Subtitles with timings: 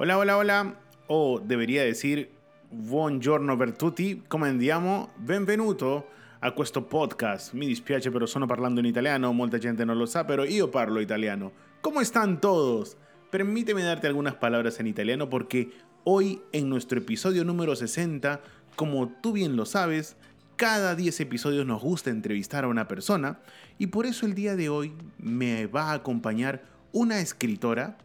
[0.00, 0.80] Hola, hola, hola.
[1.08, 2.30] O debería decir
[2.70, 5.10] buongiorno Bertuti, come andiamo?
[5.16, 6.06] Benvenuto
[6.38, 7.52] a questo podcast.
[7.54, 11.00] Mi dispiace però sono parlando in italiano, molta gente non lo sa, pero io parlo
[11.00, 11.50] italiano.
[11.80, 12.96] ¿Cómo están todos?
[13.32, 15.72] Permíteme darte algunas palabras en italiano porque
[16.04, 18.40] hoy en nuestro episodio número 60,
[18.76, 20.14] como tú bien lo sabes,
[20.54, 23.40] cada 10 episodios nos gusta entrevistar a una persona
[23.78, 27.98] y por eso el día de hoy me va a acompañar una escritora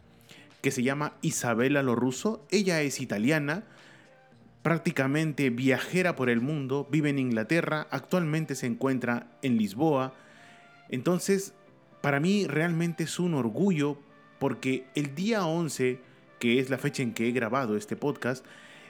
[0.64, 2.46] que se llama Isabela Loruso.
[2.50, 3.64] Ella es italiana,
[4.62, 10.14] prácticamente viajera por el mundo, vive en Inglaterra, actualmente se encuentra en Lisboa.
[10.88, 11.52] Entonces,
[12.00, 13.98] para mí realmente es un orgullo
[14.38, 16.00] porque el día 11,
[16.40, 18.42] que es la fecha en que he grabado este podcast,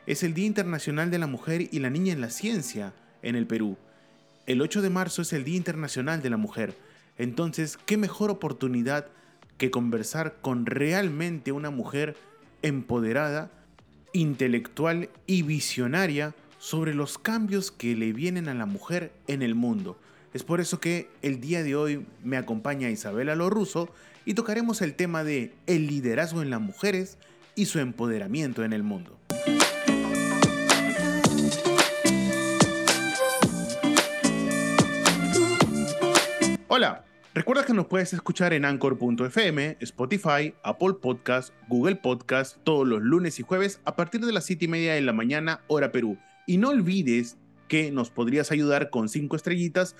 [0.06, 3.48] es el Día Internacional de la Mujer y la Niña en la Ciencia en el
[3.48, 3.76] Perú.
[4.46, 6.76] El 8 de marzo es el Día Internacional de la Mujer.
[7.18, 9.08] Entonces, ¿qué mejor oportunidad
[9.58, 12.16] que conversar con realmente una mujer
[12.62, 13.50] empoderada,
[14.12, 19.98] intelectual y visionaria sobre los cambios que le vienen a la mujer en el mundo.
[20.32, 23.88] Es por eso que el día de hoy me acompaña Isabela Lorruso
[24.24, 27.18] y tocaremos el tema de el liderazgo en las mujeres
[27.54, 29.18] y su empoderamiento en el mundo.
[36.66, 37.04] Hola,
[37.34, 43.40] Recuerda que nos puedes escuchar en Anchor.fm, Spotify, Apple Podcast, Google Podcast todos los lunes
[43.40, 46.16] y jueves a partir de las 7 y media de la mañana, hora Perú.
[46.46, 47.36] Y no olvides
[47.66, 49.96] que nos podrías ayudar con 5 estrellitas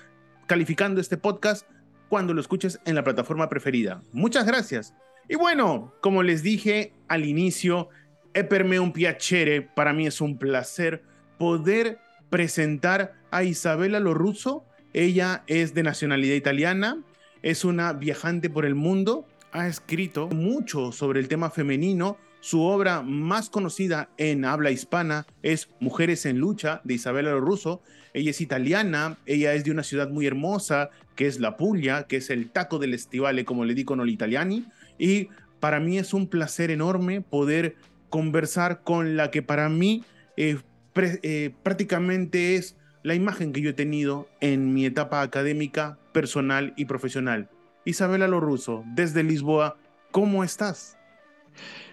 [0.47, 1.67] calificando este podcast
[2.07, 4.01] cuando lo escuches en la plataforma preferida.
[4.13, 4.93] Muchas gracias.
[5.27, 7.89] Y bueno, como les dije al inicio,
[8.33, 11.03] è per me un piacere, para mí es un placer
[11.37, 14.63] poder presentar a Isabela Lorusso.
[14.93, 17.03] Ella es de nacionalidad italiana,
[17.45, 22.17] es una viajante por el mundo, ha escrito mucho sobre el tema femenino.
[22.39, 27.83] Su obra más conocida en habla hispana es Mujeres en Lucha de Isabela Russo.
[28.15, 32.17] Ella es italiana, ella es de una ciudad muy hermosa que es La Puglia, que
[32.17, 34.65] es el taco del estivale, como le digo los italiani.
[34.97, 35.29] Y
[35.59, 37.75] para mí es un placer enorme poder
[38.09, 40.03] conversar con la que para mí
[40.35, 40.57] eh,
[40.95, 46.85] eh, prácticamente es la imagen que yo he tenido en mi etapa académica, personal y
[46.85, 47.51] profesional.
[47.85, 49.77] Isabela Loruso, desde Lisboa,
[50.09, 50.97] ¿cómo estás?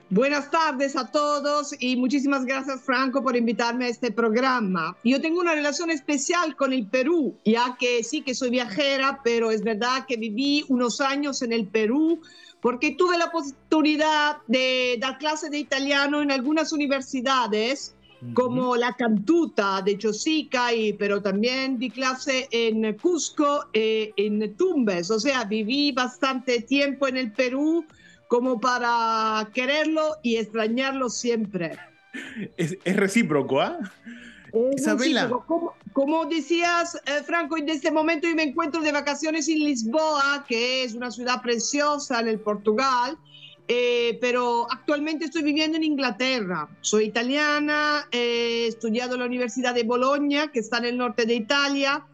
[0.08, 4.96] Buenas tardes a todos y muchísimas gracias Franco por invitarme a este programa.
[5.04, 9.50] Yo tengo una relación especial con el Perú, ya que sí que soy viajera, pero
[9.50, 12.22] es verdad que viví unos años en el Perú
[12.62, 17.94] porque tuve la oportunidad de dar clases de italiano en algunas universidades
[18.34, 25.10] como la cantuta de Chosica, y, pero también di clase en Cusco, e en Tumbes,
[25.10, 27.84] o sea, viví bastante tiempo en el Perú
[28.28, 31.76] como para quererlo y extrañarlo siempre.
[32.56, 33.78] Es, recíproco, ¿ah?
[34.74, 35.30] Isabela.
[35.92, 40.84] Como, decías, eh, Franco, en este momento yo me encuentro de vacaciones en Lisboa, que
[40.84, 43.18] es una ciudad preciosa en el Portugal,
[43.68, 46.68] eh, pero actualmente estoy viviendo en Inglaterra.
[46.80, 51.34] Soy italiana, he estudiado en la Universidad de Bolonia, que está en el norte de
[51.34, 52.04] Italia.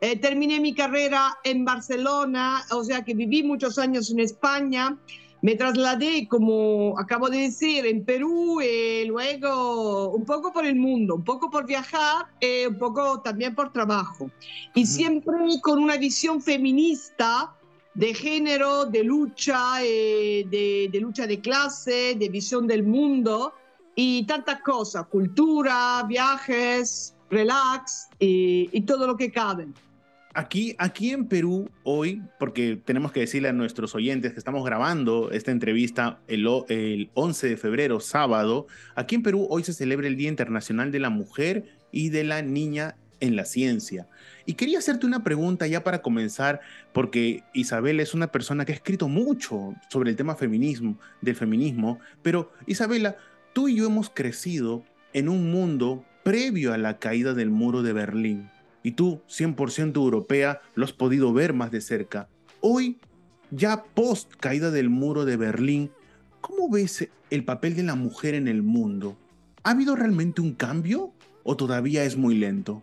[0.00, 4.96] Eh, terminé mi carrera en Barcelona, o sea que viví muchos años en España.
[5.40, 10.74] Me trasladé, como acabo de decir, en Perú, y eh, luego un poco por el
[10.76, 12.26] mundo, un poco por viajar,
[12.68, 14.30] un poco también por trabajo.
[14.74, 17.54] Y siempre con una visión feminista
[17.98, 23.54] de género, de lucha, eh, de, lucha de clase, de visión del mundo
[23.96, 29.66] y tantas cosas, cultura, viajes, relax y, todo lo que cabe.
[30.32, 35.32] Aquí, aquí en Perú hoy, porque tenemos que decirle a nuestros oyentes que estamos grabando
[35.32, 40.16] esta entrevista el, el 11 de febrero, sábado, aquí en Perú hoy se celebra el
[40.16, 44.08] Día Internacional de la Mujer y de la Niña en la Ciencia.
[44.46, 46.60] Y quería hacerte una pregunta ya para comenzar,
[46.92, 51.98] porque Isabel es una persona que ha escrito mucho sobre el tema feminismo, del feminismo,
[52.22, 53.16] pero Isabela,
[53.52, 57.92] tú y yo hemos crecido en un mundo previo a la caída del muro de
[57.92, 58.50] Berlín.
[58.82, 62.28] Y tú, 100% europea, lo has podido ver más de cerca.
[62.60, 62.98] Hoy,
[63.50, 65.90] ya post caída del muro de Berlín,
[66.40, 69.16] ¿cómo ves el papel de la mujer en el mundo?
[69.62, 71.12] ¿Ha habido realmente un cambio
[71.42, 72.82] o todavía es muy lento?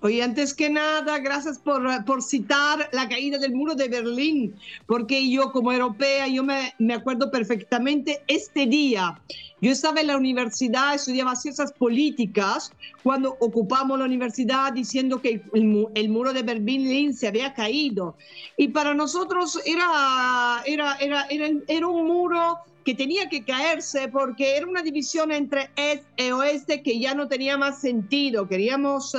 [0.00, 4.54] Oye, antes que nada, gracias por, por, citar la caída del muro de Berlín,
[4.86, 9.20] porque yo como europea, yo me, me, acuerdo perfectamente este día.
[9.60, 12.70] Yo estaba en la universidad, estudiaba ciencias políticas,
[13.02, 18.16] cuando ocupamos la universidad diciendo que el, el muro de Berlín se había caído.
[18.56, 22.58] Y para nosotros era, era, era, era, era un muro
[22.88, 27.28] que tenía que caerse porque era una división entre este y oeste que ya no
[27.28, 28.48] tenía más sentido.
[28.48, 29.14] Queríamos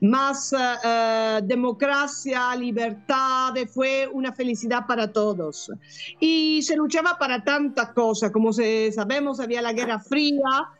[0.00, 5.70] más uh, democracia, libertad, fue una felicidad para todos.
[6.18, 10.70] Y se luchaba para tantas cosas, como sabemos, había la Guerra Fría,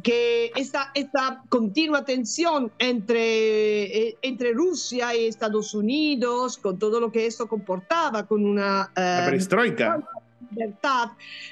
[0.00, 7.10] que esta, esta continua tensión entre, eh, entre Rusia y Estados Unidos, con todo lo
[7.10, 8.88] que esto comportaba, con una...
[8.94, 10.00] La perestroika
[10.50, 11.10] libertad,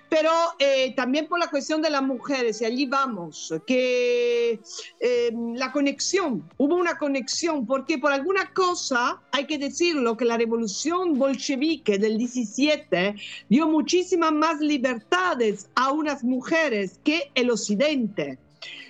[0.08, 4.60] pero eh, también por la cuestión de las mujeres, y allí vamos, que
[5.00, 10.36] eh, la conexión, hubo una conexión, porque por alguna cosa, hay que decirlo, que la
[10.36, 13.14] revolución bolchevique del 17
[13.48, 18.38] dio muchísimas más libertades a unas mujeres que el occidente.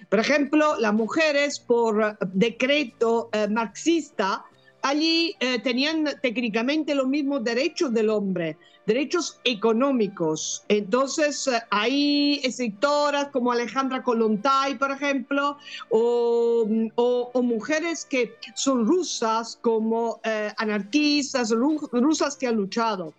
[0.09, 4.45] Por ejemplo, las mujeres por decreto eh, marxista,
[4.87, 8.57] allí eh, tenían técnicamente los mismos derechos del hombre,
[8.87, 10.65] derechos económicos.
[10.69, 15.59] Entonces, eh, hay sectoras como Alejandra Kolontai, por ejemplo,
[15.91, 23.13] o, o, mujeres que son rusas, como eh, anarquistas, rusas que han luchado.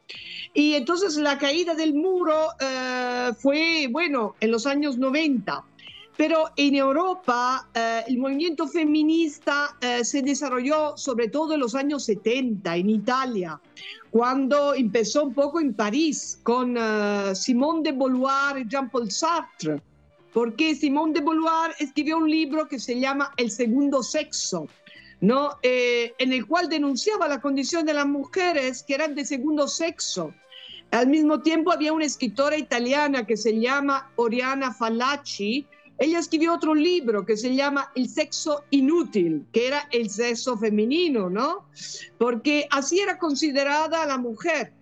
[0.53, 2.49] Y entonces la caída del muro
[3.39, 5.63] fue, bueno, en los años 90.
[6.17, 12.05] Pero en Europa eh, el movimiento feminista eh, se desarrolló sobre todo en los años
[12.05, 13.61] 70 en Italia,
[14.09, 19.79] cuando empezó un poco en París con uh, Simone de Beauvoir y Jean-Paul Sartre,
[20.33, 24.67] porque Simone de Beauvoir escribió un libro que se llama El segundo sexo.
[25.19, 25.57] ¿no?
[25.63, 30.31] Eh, en el cual denunciaba la condición de las mujeres que eran de segundo sexo.
[30.91, 35.65] Al mismo tiempo había una escritora italiana que se llama Oriana Fallaci,
[35.99, 41.29] ella escribió otro libro que se llama El sexo inútil, que era el sexo femenino,
[41.29, 41.65] ¿no?
[42.17, 44.73] Porque así era considerada la mujer.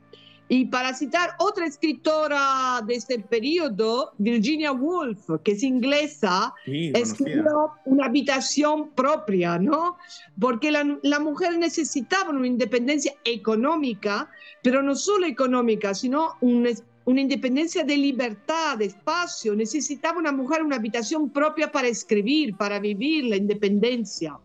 [0.48, 8.06] Y para citar otra escritora de este periodo, Virginia Woolf, que es inglesa, escribió una
[8.06, 9.98] habitación propia, ¿no?
[10.40, 14.30] Porque la, la, mujer necesitaba una independencia económica,
[14.62, 16.68] pero no solo económica, sino un
[17.06, 19.56] una independencia de libertad, de espacio.
[19.56, 24.38] Necesitaba una mujer una habitación propia para escribir, para vivir la independencia.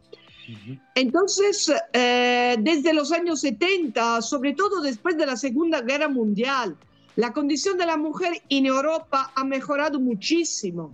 [0.94, 6.76] Entonces, eh, desde los años 70, sobre todo después de la Segunda Guerra Mundial,
[7.16, 10.92] la condición de la mujer en Europa ha mejorado muchísimo.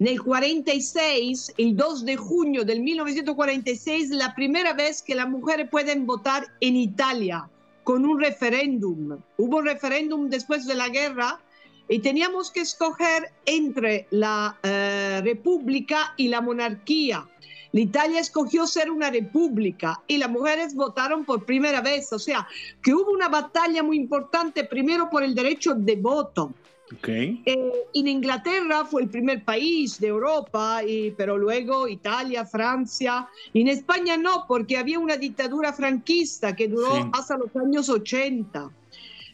[0.00, 5.68] En el 46, el 2 de junio del 1946, la primera vez que las mujeres
[5.70, 7.48] pueden votar en Italia
[7.84, 9.18] con un referéndum.
[9.36, 11.40] Hubo un referéndum después de la guerra
[11.88, 17.26] y teníamos que escoger entre la eh, república y la monarquía.
[17.72, 22.12] La Italia escogió ser una república y las mujeres votaron por primera vez.
[22.12, 22.46] O sea,
[22.82, 26.52] que hubo una batalla muy importante primero por el derecho de voto
[26.98, 27.42] Okay.
[27.46, 33.28] Eh, en Inglaterra fue el primer país de Europa, y, pero luego Italia, Francia.
[33.52, 37.02] Y en España no, porque había una dictadura franquista que duró sí.
[37.12, 38.70] hasta los años 80.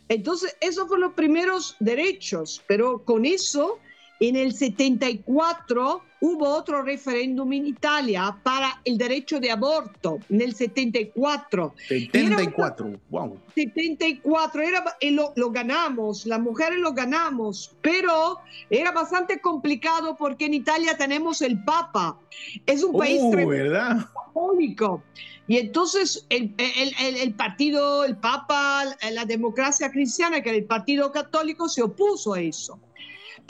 [0.09, 3.79] Entonces, esos fueron los primeros derechos, pero con eso
[4.21, 10.55] en el 74 hubo otro referéndum en Italia para el derecho de aborto, en el
[10.55, 11.75] 74.
[11.89, 13.39] 74, wow.
[13.55, 18.39] 74, era, lo, lo, ganamos, las mujeres lo ganamos, pero
[18.71, 22.19] era bastante complicado porque en Italia tenemos el Papa.
[22.67, 24.07] Es un país uh, ¿verdad?
[24.27, 25.03] católico.
[25.47, 30.67] Y entonces el, el, el, el, partido, el Papa, la democracia cristiana, que era el
[30.67, 32.79] partido católico, se opuso a eso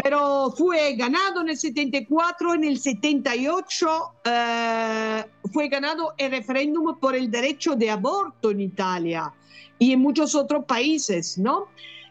[0.03, 7.17] pero fue ganado en el 74, en el 78 eh, fue ganado el referéndum por
[7.17, 9.35] el derecho de aborto en Italia
[9.79, 11.67] y en muchos otros países, ¿no?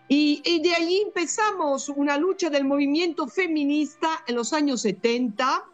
[0.10, 5.66] Y, y, de ahí empezamos una lucha del movimiento feminista en los años 70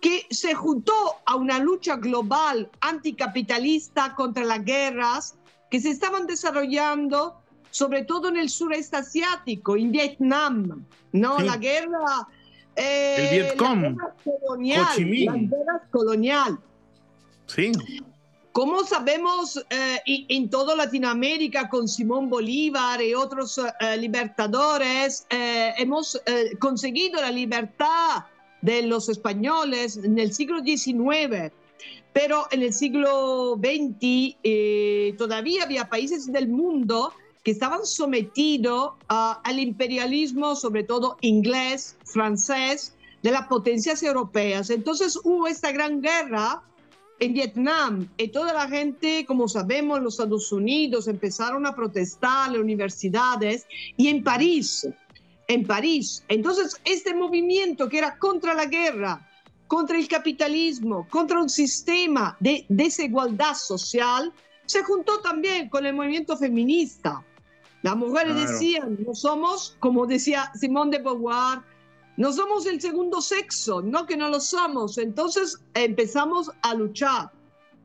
[0.00, 0.92] que se juntó
[1.26, 5.36] a una lucha global anticapitalista contra las guerras
[5.70, 7.41] que se estaban desarrollando
[7.72, 11.38] sobre todo en el sureste asiático, en Vietnam, ¿no?
[11.38, 11.44] Sí.
[11.44, 12.28] La guerra...
[12.76, 16.58] Eh, el Vietcong, la guerra colonial, la guerra.
[17.46, 17.72] Sí.
[18.52, 26.20] como sabemos, eh, en toda Latinoamérica, con Simón Bolívar y otros eh, libertadores, eh, hemos
[26.58, 28.24] conseguido la libertad
[28.62, 31.52] de los españoles en el siglo XIX.
[32.14, 37.12] Pero en el siglo XX todavía había países del mundo
[37.42, 44.70] que estaban sometidos al imperialismo, sobre todo inglés, francés, de las potencias europeas.
[44.70, 46.62] Entonces hubo esta gran guerra
[47.20, 52.60] en Vietnam, y toda la gente, como sabemos, los Estados Unidos empezaron a protestar, las
[52.60, 53.64] universidades,
[53.96, 54.88] y en París,
[55.46, 56.24] en París.
[56.26, 59.28] Entonces, este movimiento que era contra la guerra,
[59.68, 64.32] contra el capitalismo, contra un sistema de desigualdad social,
[64.66, 67.24] se juntó también con el movimiento feminista.
[67.82, 71.60] Las mujeres decían, no somos, como decía Simone de Beauvoir,
[72.16, 74.98] no somos el segundo sexo, no que no lo somos.
[74.98, 77.32] Entonces empezamos a luchar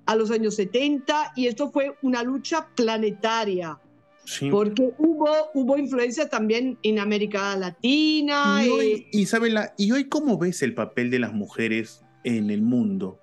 [0.05, 3.79] a los años 70 y esto fue una lucha planetaria.
[4.51, 8.61] Porque hubo, hubo influencia también en América Latina.
[8.65, 13.19] Y hoy, Isabela, ¿y hoy cómo ves el papel de las mujeres en el mundo?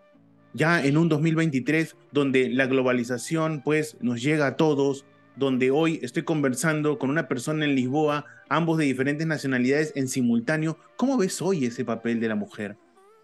[0.54, 5.04] Ya en un 2023 donde la globalización pues nos llega a todos,
[5.37, 10.79] donde hoy estoy conversando con una persona en Lisboa, ambos de diferentes nacionalidades en simultáneo.
[10.97, 12.76] ¿Cómo ves hoy ese papel de la mujer?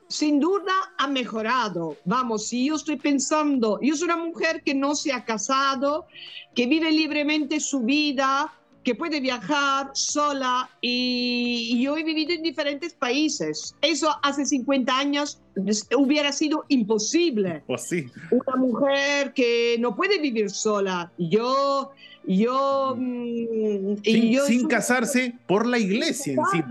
[0.09, 1.97] Sin duda ha mejorado.
[2.05, 6.07] Vamos, si yo estoy pensando, yo soy una mujer que no se ha casado,
[6.55, 12.95] que vive libremente su vida, que puede viajar sola y, yo he vivido en diferentes
[12.95, 13.75] países.
[13.83, 15.41] Eso hace 50 años
[15.97, 17.63] hubiera sido imposible.
[17.71, 18.07] Pues sí.
[18.31, 21.13] Una mujer que no puede vivir sola.
[21.19, 21.93] Yo,
[22.25, 26.65] yo, mm, sin, yo sin casarse por la iglesia Sin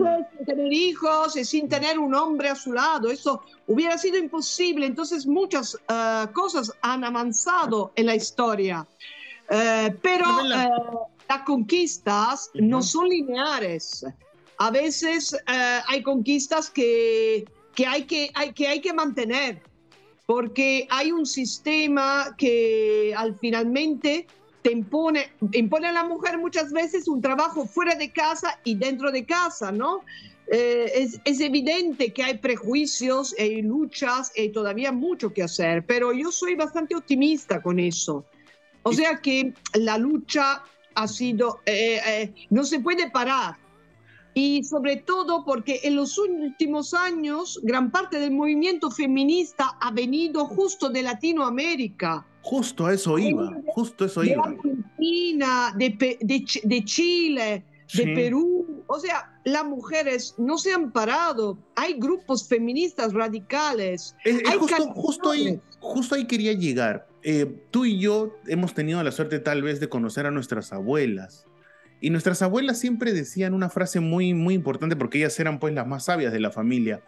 [0.46, 3.12] tener hijos y sin tener un hombre a su lado.
[3.12, 4.86] Eso hubiera sido imposible.
[4.86, 8.86] Entonces muchas eh, cosas han avanzado en la historia.
[9.50, 10.26] Eh, pero
[11.30, 14.04] las conquistas no son lineares.
[14.58, 17.46] A veces eh, hay conquistas que,
[17.76, 19.62] que, hay que, hay, que hay que mantener,
[20.26, 24.28] porque hay un sistema que al finalmente
[24.64, 29.12] te impone, impone a la mujer muchas veces un trabajo fuera de casa y dentro
[29.12, 30.02] de casa, ¿no?
[30.52, 36.12] Eh, es, es, evidente que hay prejuicios, hay luchas, hay todavía mucho que hacer, pero
[36.12, 38.26] yo soy bastante optimista con eso.
[38.82, 40.64] O sea que la lucha
[40.96, 43.58] ha sido, eh, eh, no se puede parar.
[44.34, 50.46] Y sobre todo porque en los últimos años gran parte del movimiento feminista ha venido
[50.46, 52.26] justo de Latinoamérica.
[52.42, 54.46] Justo a eso iba, justo eso de iba.
[54.46, 58.84] Argentina, de, de, de Chile, de Perú.
[58.88, 61.58] O sea, las mujeres no se han parado.
[61.76, 64.16] Hay grupos feministas radicales.
[64.60, 67.08] justo, justo, ahí, justo ahí quería llegar.
[67.22, 71.46] Eh, tú y yo hemos tenido la suerte tal vez de conocer a nuestras abuelas.
[72.02, 75.86] Y nuestras abuelas siempre decían una frase muy, muy importante porque ellas eran pues las
[75.86, 77.02] más sabias de la familia.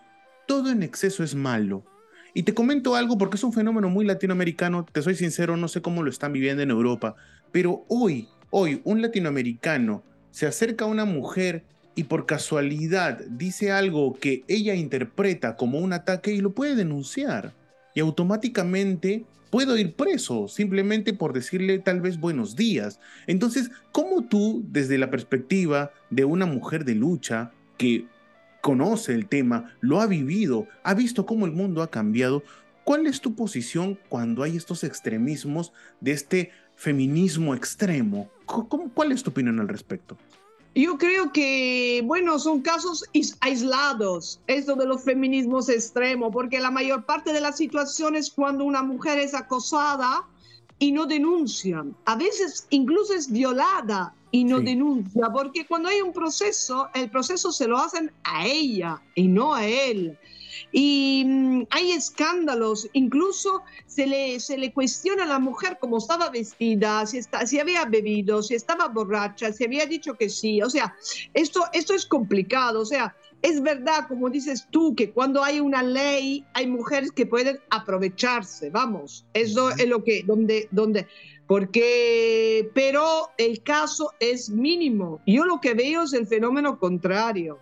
[0.47, 1.85] Todo en exceso es malo.
[2.33, 5.81] Y te comento algo porque es un fenómeno muy latinoamericano, te soy sincero, no sé
[5.81, 7.15] cómo lo están viviendo en Europa,
[7.51, 11.63] pero hoy, hoy un latinoamericano se acerca a una mujer
[11.95, 17.53] y por casualidad dice algo que ella interpreta como un ataque y lo puede denunciar.
[17.93, 22.99] Y automáticamente puedo ir preso simplemente por decirle tal vez buenos días.
[23.27, 28.07] Entonces, ¿cómo tú, desde la perspectiva de una mujer de lucha que
[28.61, 32.43] conoce el tema, lo ha vivido, ha visto cómo el mundo ha cambiado,
[32.85, 38.31] cuál es tu posición cuando hay estos extremismos de este feminismo extremo?
[38.93, 40.17] ¿Cuál es tu opinión al respecto?
[40.73, 43.03] Yo creo que, bueno, son casos
[43.41, 48.81] aislados, esto de los feminismos extremos, porque la mayor parte de las situaciones cuando una
[48.81, 50.25] mujer es acosada
[50.79, 56.13] y no denuncia, a veces incluso es violada y no denuncia, porque cuando hay un
[56.13, 60.17] proceso, el proceso se lo hacen a ella y no a él.
[60.71, 66.29] Y mm, hay escándalos, incluso se le, se le cuestiona a la mujer cómo estaba
[66.29, 70.61] vestida, si, está, si había bebido, si estaba borracha, si había dicho que sí.
[70.61, 70.95] O sea,
[71.33, 72.81] esto, esto es complicado.
[72.81, 77.25] O sea, es verdad, como dices tú, que cuando hay una ley hay mujeres que
[77.25, 81.07] pueden aprovecharse, vamos, eso es lo que, donde, donde,
[81.47, 85.21] porque, pero el caso es mínimo.
[85.25, 87.59] Yo lo que veo es el fenómeno contrario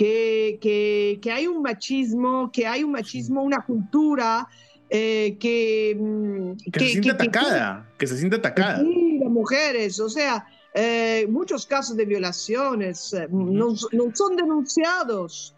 [0.00, 4.48] que, que, hay un machismo, que hay un machismo, una cultura
[4.88, 8.80] eh, que, mm, que, se siente atacada, que, se siente atacada.
[8.80, 15.54] Sí, las mujeres, o sea, eh, muchos casos de violaciones eh, no, no, son denunciados.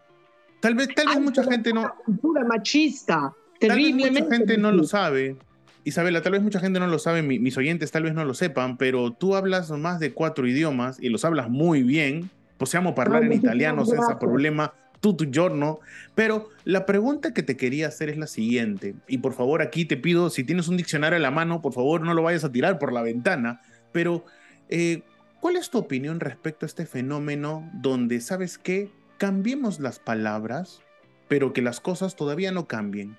[0.59, 1.93] Tal vez, tal vez mucha gente no.
[2.05, 5.37] cultura machista, Tal vez mucha gente no lo sabe.
[5.85, 8.77] Isabela, tal vez mucha gente no lo sabe, mis oyentes tal vez no lo sepan,
[8.77, 12.29] pero tú hablas más de cuatro idiomas y los hablas muy bien.
[12.63, 15.81] Possiamo hablar en italiano sin problema, tu giorno.
[16.15, 19.97] Pero la pregunta que te quería hacer es la siguiente, y por favor aquí te
[19.97, 22.79] pido, si tienes un diccionario a la mano, por favor no lo vayas a tirar
[22.79, 23.59] por la ventana,
[23.91, 24.23] pero
[24.69, 25.01] eh,
[25.41, 28.89] ¿cuál es tu opinión respecto a este fenómeno donde, ¿sabes qué?
[29.17, 30.79] Cambiemos las palabras,
[31.27, 33.17] pero que las cosas todavía no cambien.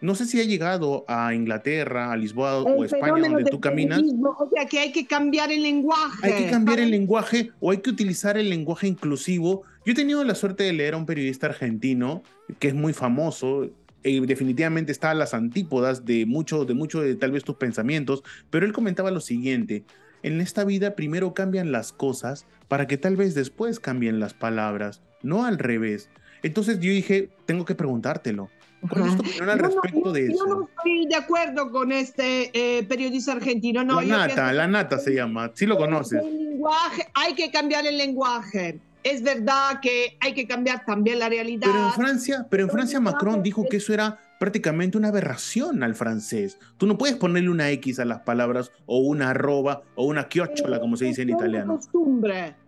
[0.00, 4.02] No sé si ha llegado a Inglaterra, a Lisboa o España, donde tú caminas.
[4.02, 6.26] O sea, que hay que cambiar el lenguaje.
[6.26, 9.62] Hay que cambiar el lenguaje o hay que utilizar el lenguaje inclusivo.
[9.86, 12.22] Yo he tenido la suerte de leer a un periodista argentino
[12.58, 13.70] que es muy famoso.
[14.04, 18.22] y definitivamente está a las antípodas de mucho, de mucho de tal vez tus pensamientos,
[18.50, 19.84] pero él comentaba lo siguiente:
[20.22, 25.02] en esta vida primero cambian las cosas para que tal vez después cambien las palabras,
[25.22, 26.10] no al revés.
[26.42, 28.50] Entonces yo dije, tengo que preguntártelo.
[28.88, 30.46] ¿Cuál es tu opinión al respecto de eso?
[30.46, 33.84] Yo no estoy de acuerdo con este eh, periodista argentino.
[33.84, 35.50] No, la nata, la nata se llama.
[35.54, 36.22] Sí lo conoces.
[36.22, 38.80] lenguaje, hay que cambiar el lenguaje.
[39.02, 41.68] Es verdad que hay que cambiar también la realidad.
[41.70, 45.94] Pero en Francia, pero en Francia Macron dijo que eso era prácticamente una aberración al
[45.94, 46.58] francés.
[46.78, 50.80] Tú no puedes ponerle una X a las palabras o una arroba o una chiocciola,
[50.80, 51.76] como se dice en italiano.
[51.76, 52.63] Costumbre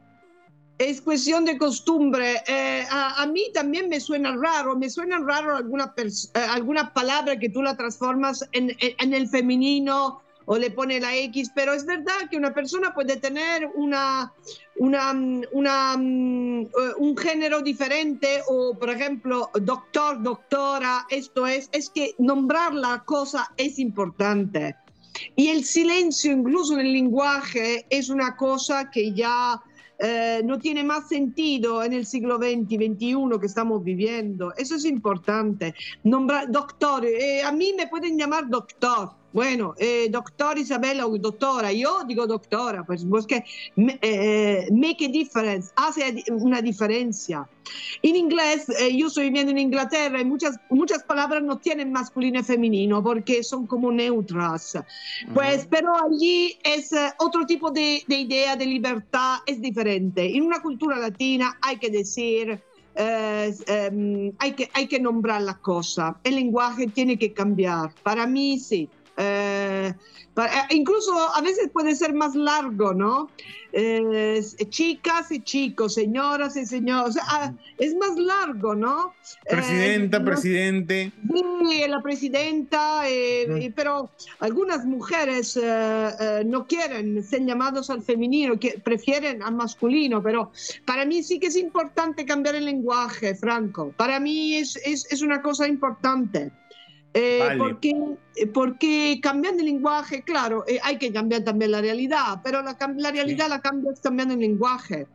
[0.79, 2.43] es cuestión de costumbre.
[2.47, 7.49] Eh, a, mí también me suena raro, me suena raro alguna, eh, alguna palabra que
[7.49, 12.29] tú la transformas en, en, el femenino o le pone la X, pero es verdad
[12.31, 14.33] que una persona puede tener una,
[14.77, 15.13] una,
[15.53, 16.69] una, eh,
[16.99, 23.51] un género diferente o, por ejemplo, doctor, doctora, esto es, es que nombrar la cosa
[23.57, 24.77] es importante.
[25.35, 29.61] Y el silencio, incluso en el lenguaje, es una cosa que ya
[29.99, 34.53] eh, no tiene más sentido en el siglo XX, XXI que estamos viviendo.
[34.57, 35.75] Eso es importante.
[36.05, 41.73] Nombrar doctor, eh, a mí me pueden llamar doctor bueno, eh, doctor Isabella o doctora,
[41.73, 43.45] yo digo doctora, pues porque
[43.77, 47.47] eh, make a difference, hace una diferencia.
[48.03, 52.41] En inglés, eh, yo estoy viviendo en Inglaterra y muchas, muchas palabras no tienen masculino
[52.41, 54.79] y femenino porque son como neutras.
[55.35, 60.35] Pues, pero allí es otro tipo de, de, idea de libertad, es diferente.
[60.35, 62.61] En una cultura latina hay que decir...
[62.99, 66.19] Em, hay, que, hay que nombrar la cosa.
[66.25, 67.93] El lenguaje tiene que cambiar.
[68.03, 68.89] Para mí, sí.
[69.17, 69.95] Eh,
[70.37, 73.31] eh, incluso a veces puede ser más largo, ¿no?
[73.73, 79.15] Eh, chicas y chicos, señoras y señores, ah, es más largo, ¿no?
[79.49, 81.13] Presidenta, presidente.
[81.35, 83.03] Sí, la presidenta,
[83.75, 85.59] pero algunas mujeres
[86.47, 90.53] no quieren ser llamados al femenino, que prefieren al masculino, pero
[90.87, 93.93] para mí sí que es importante cambiar el lenguaje, Franco.
[93.97, 96.51] Para mí es, es, es una cosa importante.
[97.19, 97.95] Eh, porque,
[98.37, 102.77] eh, porque cambiando el lenguaje, claro, eh, hay que cambiar también la realidad, pero la,
[102.97, 105.07] la realidad la cambias cambiando el lenguaje.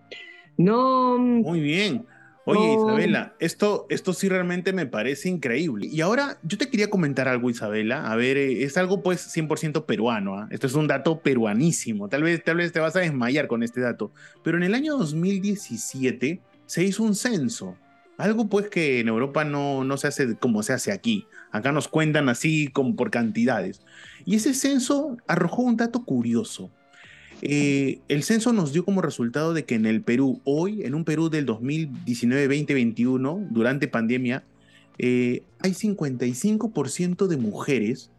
[0.58, 1.20] No.
[1.20, 2.08] Muy bien.
[2.44, 5.86] Oye, Isabela, esto, esto sí realmente me parece increíble.
[5.86, 8.12] Y ahora yo te quería comentar algo, Isabela.
[8.12, 10.40] A ver, es algo pues 100% peruano.
[10.40, 10.48] ¿ah?
[10.50, 12.10] Esto es un dato peruanísimo.
[12.10, 14.12] Tal vez, tal vez te vas a desmayar con este dato.
[14.44, 17.78] Pero en el año 2017 se hizo un censo
[18.22, 21.26] algo pues que en Europa no, no se hace como se hace aquí.
[21.52, 23.82] Acá nos cuentan así por cantidades.
[24.26, 26.70] Y ese censo arrojó un dato curioso.
[27.42, 31.04] Eh, el censo nos dio como resultado de que en el Perú, hoy, en un
[31.04, 34.44] Perú del 2019-2021, durante pandemia,
[35.00, 38.12] eh, hay 55% de mujeres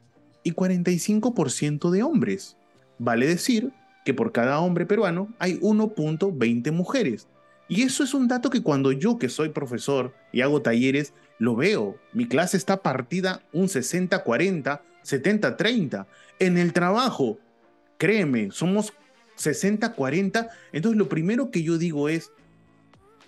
[0.42, 2.56] y 45% de hombres.
[2.98, 3.70] Vale decir
[4.04, 7.28] que por cada hombre peruano hay 1.20 mujeres.
[7.72, 11.56] Y eso es un dato que cuando yo, que soy profesor y hago talleres, lo
[11.56, 11.96] veo.
[12.12, 16.06] Mi clase está partida un 60-40, 70-30.
[16.38, 17.38] En el trabajo,
[17.96, 18.92] créeme, somos
[19.38, 20.50] 60-40.
[20.74, 22.30] Entonces lo primero que yo digo es,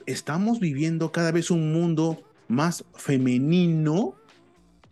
[0.04, 4.14] estamos viviendo cada vez un mundo más femenino,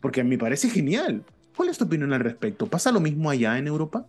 [0.00, 1.26] porque a mí me parece genial.
[1.54, 2.68] ¿Cuál es tu opinión al respecto?
[2.68, 4.06] ¿Pasa lo mismo allá en Europa?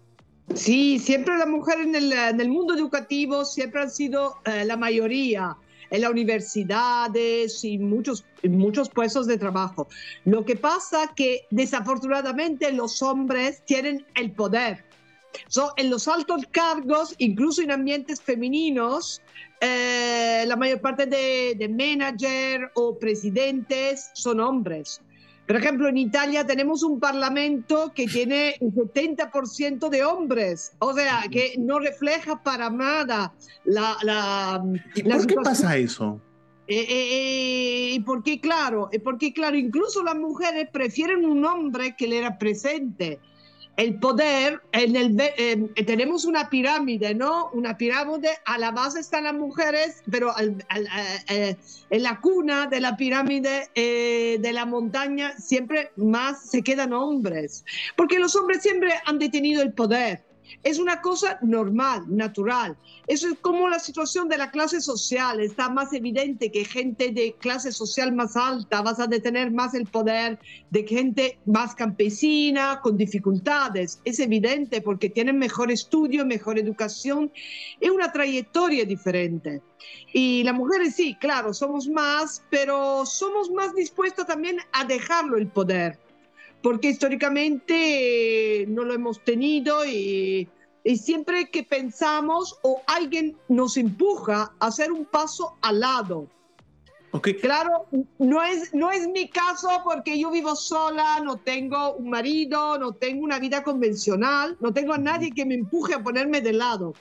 [0.56, 5.58] Sí, siempre las mujeres en el, mundo educativo siempre han sido eh, la mayoría
[5.89, 9.88] en las universidades y muchos, muchos puestos de trabajo.
[10.25, 14.84] Lo que pasa que desafortunadamente los hombres tienen el poder.
[15.77, 19.21] en los altos cargos, incluso en ambientes femeninos,
[19.62, 25.01] eh, la mayor parte de, de o presidentes son hombres.
[25.47, 31.23] Por ejemplo, en Italia tenemos un parlamento que tiene el 70% de hombres, o sea,
[31.29, 33.34] que no refleja para nada
[33.65, 33.97] la...
[34.03, 34.63] la
[34.95, 36.21] ¿Y por qué pasa eso?
[36.65, 42.21] Eh, eh, eh, porque claro, porque claro, incluso las mujeres prefieren un hombre que le
[42.21, 43.19] represente.
[43.78, 47.50] El poder, eh, tenemos una pirámide, ¿no?
[47.54, 50.34] Una pirámide, a la base están las mujeres, pero
[51.30, 51.58] eh,
[51.90, 58.20] en la cuna de la pirámide de la montaña siempre más se quedan hombres, porque
[58.20, 60.33] los hombres siempre han detenido el poder.
[60.62, 62.78] Es una cosa normal, natural.
[63.08, 65.39] Eso es como la situación de la clase social.
[65.39, 69.88] Está más evidente que gente de clase social más alta vas a detener más el
[69.88, 70.39] poder
[70.70, 74.00] de gente más campesina, con dificultades.
[74.06, 77.32] Es evidente porque tienen mejor estudio, mejor educación
[77.80, 79.62] y una trayectoria diferente.
[80.13, 85.48] Y las mujeres sí, claro, somos más, pero somos más dispuestos también a dejarlo el
[85.48, 86.00] poder
[86.63, 90.49] porque históricamente eh, no lo hemos tenido y,
[90.95, 96.28] siempre que pensamos o alguien nos empuja a hacer un paso al lado.
[97.12, 97.36] Okay.
[97.36, 97.86] Claro,
[98.17, 102.91] no es, no es mi caso porque yo vivo sola, no tengo un marido, no
[102.91, 106.95] tengo una vida convencional, no tengo a nadie que me empuje a ponerme de lado.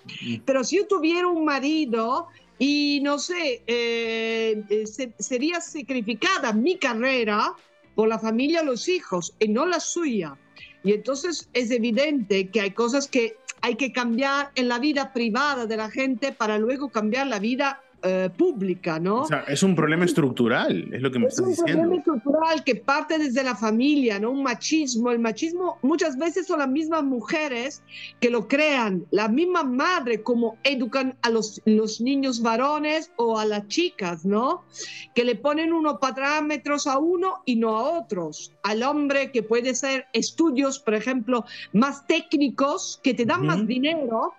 [0.44, 7.52] Pero si yo tuviera un marido y no sé, eh, eh, sería sacrificada mi carrera,
[7.94, 10.36] por la familia los hijos y no la suya.
[10.84, 15.66] Y entonces es evidente que hay cosas que hay que cambiar en la vida privada
[15.66, 19.20] de la gente para luego cambiar la vida eh, pública, ¿no?
[19.20, 21.70] O sea, es un problema estructural, es lo que me estás diciendo.
[21.70, 24.32] Es un problema estructural que parte desde la familia, ¿no?
[24.32, 25.10] Un machismo.
[25.10, 27.82] El machismo muchas veces son las mismas mujeres
[28.20, 33.44] que lo crean, la misma madre como educan a los, los niños varones o a
[33.44, 34.64] las chicas, ¿no?
[35.14, 38.52] Que le ponen unos parámetros a uno y no a otros.
[38.62, 44.34] Al hombre que puede ser estudios, por ejemplo, más técnicos, que te dan más dinero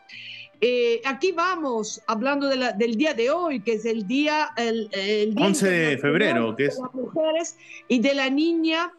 [0.65, 5.97] eh, aquí vamos hablando del día de hoy, que es el día, el, 11 de
[5.97, 6.77] febrero, que es...
[6.77, 7.57] De las mujeres
[7.89, 8.93] y de la niña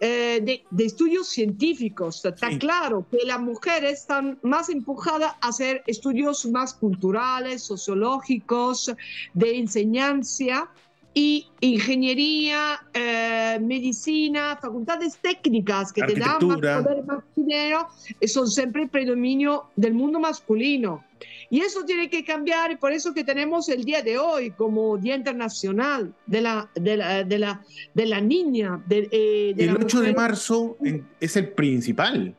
[0.00, 2.22] eh, de, estudios científicos.
[2.22, 8.92] Está claro que las mujeres están más empujadas a hacer estudios más culturales, sociológicos,
[9.32, 10.70] de enseñanza
[11.14, 17.88] y ingeniería, eh, medicina, facultades técnicas que te dan más poder, más dinero,
[18.26, 21.04] son siempre el predominio del mundo masculino.
[21.50, 24.98] Y eso tiene que cambiar y por eso que tenemos el día de hoy como
[24.98, 28.82] Día Internacional de la, de la, de la, de la Niña.
[28.86, 30.76] De, eh, el 8 de marzo
[31.20, 32.36] es el principal.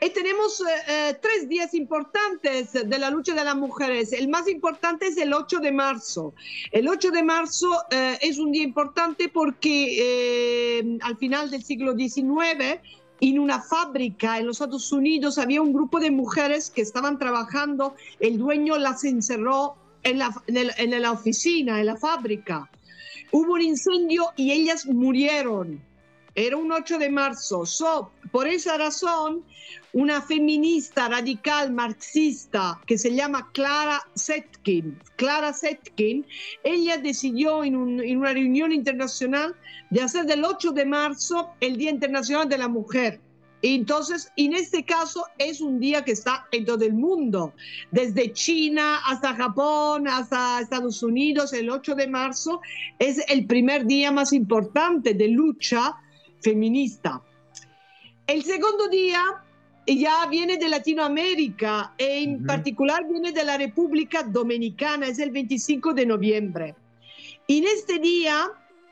[0.00, 4.12] Y tenemos eh, eh, tres días importantes de la lucha de las mujeres.
[4.12, 6.34] El más importante es el 8 de marzo.
[6.70, 12.80] El 8 de marzo eh, es un día importante porque al final del siglo XIX,
[13.20, 17.94] en una fábrica en los Estados Unidos, había un grupo de mujeres que estaban trabajando.
[18.20, 22.70] El dueño las encerró en la, en la oficina, en la fábrica.
[23.32, 25.80] Hubo un incendio y ellas murieron
[26.38, 27.66] era un 8 de marzo.
[27.66, 29.42] So, por esa razón,
[29.92, 36.24] una feminista radical marxista que se llama Clara Zetkin, Clara Zetkin,
[36.62, 39.56] ella decidió en, una reunión internacional
[39.90, 43.20] de hacer del 8 de marzo el Día Internacional de la Mujer.
[43.60, 47.54] Entonces, en este caso es un día que está en todo el mundo,
[47.90, 52.60] desde China hasta Japón, hasta Estados Unidos, el 8 de marzo
[53.00, 55.96] es el primer día más importante de lucha
[56.40, 57.22] feminista.
[58.26, 59.22] El segundo día
[59.86, 65.94] ya viene de Latinoamérica e en particular viene de la República Dominicana, es el 25
[65.94, 66.74] de noviembre.
[67.46, 68.50] Y en este día,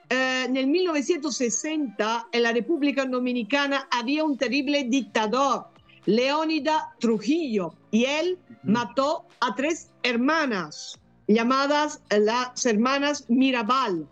[0.09, 5.67] eh, en el 1960, en la República Dominicana había un terrible dictador,
[6.07, 14.07] Leónida Trujillo, y él mató a tres hermanas llamadas las hermanas Mirabal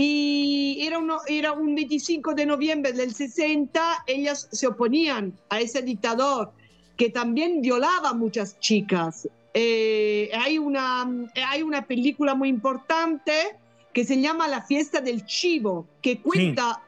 [0.00, 5.82] y era, uno, era un 25 de noviembre del 60, ellas se oponían a ese
[5.82, 6.52] dictador
[6.96, 9.28] que también violaba a muchas chicas.
[9.54, 11.04] Eh, hay, una,
[11.48, 13.56] hay una película muy importante
[13.92, 16.80] que se llama La fiesta del chivo, que cuenta,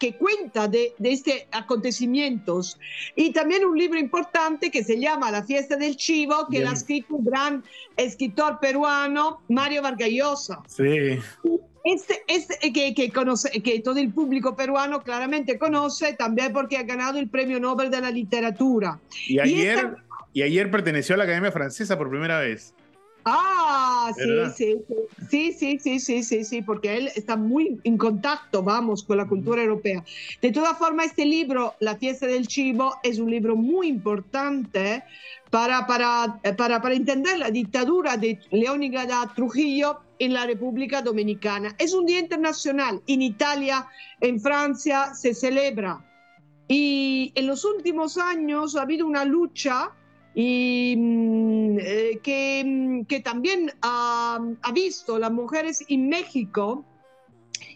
[0.00, 2.80] que cuenta de, de estos acontecimientos.
[3.14, 6.72] Y también un libro importante que se llama La fiesta del chivo, que lo ha
[6.72, 7.64] escrito un gran
[7.96, 10.64] escritor peruano, Mario Vargallosa.
[10.66, 11.20] Sí
[11.86, 16.82] este, este que, que, conoce, que todo el público peruano claramente conoce, también porque ha
[16.82, 18.98] ganado el Premio Nobel de la Literatura.
[19.28, 19.94] Y ayer,
[20.32, 22.74] y, ayer perteneció a la Academia Francesa por primera vez.
[23.28, 24.76] Ah, sí,
[25.28, 29.26] sí, sí, sí, sí, sí, sí, porque él está muy en contacto, vamos, con la
[29.26, 30.04] cultura europea.
[30.40, 35.02] De todas formas, este libro, La fiesta del chivo, es un libro muy importante
[35.50, 41.74] para, para, eh, para, para entender la dictadura de Leónidas Trujillo en la República Dominicana.
[41.78, 43.88] Es un día internacional, en Italia,
[44.20, 46.00] en Francia se celebra.
[46.68, 49.90] Y en los últimos años ha habido una lucha
[50.38, 56.84] y mm, eh, que, mm, que, también ha, ha, visto las mujeres en México,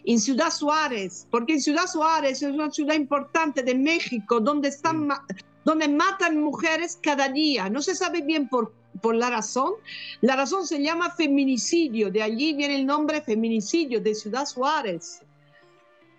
[0.05, 5.09] en Ciudad Suárez, porque en Ciudad Suárez es una ciudad importante de México donde, están,
[5.65, 7.67] donde matan mujeres cada día.
[7.67, 9.73] No se sabe bien por, por la razón.
[10.21, 15.21] La razón se llama feminicidio, de allí viene el nombre feminicidio de Ciudad Suárez.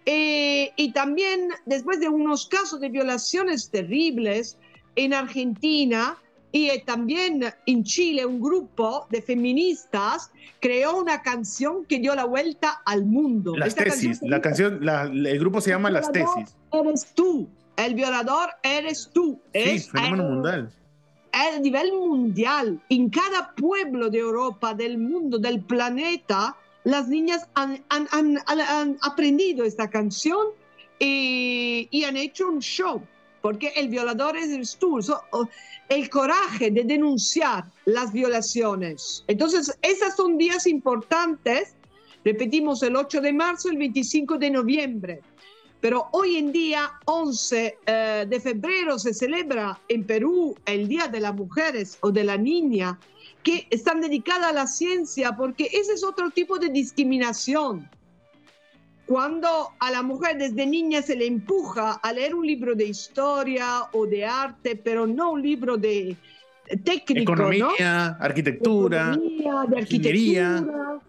[0.07, 4.59] Eh, y también después de unos casos de violaciones terribles
[4.97, 6.19] en Argentina,
[6.53, 12.27] y eh, también en Chile un grupo de feministas creó una canción que dio la
[12.27, 13.57] vuelta al mundo.
[13.57, 16.55] Las tesis, la canción, el grupo se llama Las tesis.
[16.73, 19.41] Eres tú, el violador eres tú.
[19.55, 20.71] Sí, es fenómeno mundial.
[21.33, 27.83] A nivel mundial, en cada pueblo de Europa, del mundo, del planeta, las niñas han,
[29.01, 30.49] aprendido esta canción
[30.99, 33.03] y, y han hecho un show
[33.43, 35.01] porque el violador es tú.
[35.89, 39.25] el coraje de denunciar las violaciones.
[39.27, 41.75] Entonces, esos son días importantes.
[42.25, 45.21] Repetimos el 8 de marzo, el 25 de noviembre.
[45.81, 51.19] Pero hoy en día, 11 eh, de febrero, se celebra en Perú el Día de
[51.19, 53.01] las Mujeres o de la Niña,
[53.43, 57.91] que están dedicadas a la ciencia, porque ese es otro tipo de discriminación
[59.07, 63.85] cuando a la mujer desde niña se le empuja a leer un libro de historia
[63.93, 66.17] o de arte, pero no un libro de
[66.85, 71.01] técnico, Economía, arquitectura, de arquitectura.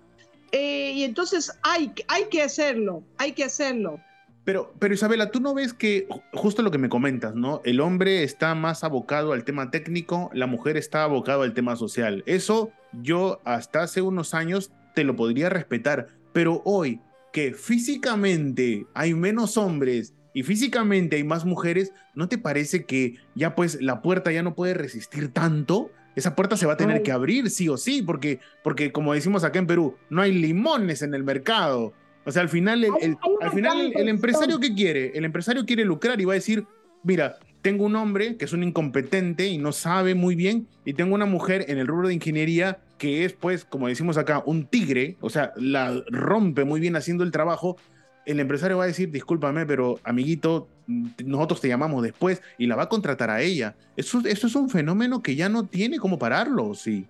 [0.51, 3.99] Eh, y entonces hay, hay que hacerlo, hay que hacerlo.
[4.43, 7.62] Pero, pero Isabela, tú no ves que justo lo que me comentas, ¿no?
[7.63, 12.23] El hombre está más abocado al tema técnico, la mujer está abocado al tema social.
[12.25, 16.99] Eso yo hasta hace unos años te lo podría respetar, pero hoy
[17.34, 23.56] que físicamente hay menos hombres y físicamente hay más mujeres, ¿no te parece que ya
[23.56, 25.91] pues la puerta ya no puede resistir tanto?
[26.15, 29.43] Esa puerta se va a tener que abrir sí o sí, porque, porque como decimos
[29.43, 31.93] acá en Perú, no hay limones en el mercado.
[32.24, 36.22] O sea, al final, el, al final el, empresario que quiere, el empresario quiere lucrar
[36.22, 36.65] y va a decir,
[37.02, 41.15] mira, tengo un hombre que es un incompetente y no sabe muy bien, y tengo
[41.15, 45.17] una mujer en el rubro de ingeniería que es, pues, como decimos acá, un tigre,
[45.19, 47.75] o sea, la rompe muy bien haciendo el trabajo,
[48.25, 52.83] el empresario va a decir, discúlpame, pero amiguito, nosotros te llamamos después y la va
[52.83, 53.75] a contratar a ella.
[53.97, 57.05] Eso, eso es un fenómeno que ya no tiene cómo pararlo, sí.